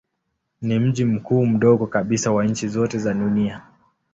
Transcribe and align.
Ni 0.61 0.79
mji 0.79 1.05
mkuu 1.05 1.45
mdogo 1.45 1.87
kabisa 1.87 2.31
wa 2.31 2.45
nchi 2.45 2.67
zote 2.67 2.97
za 2.97 3.13
dunia. 3.13 3.61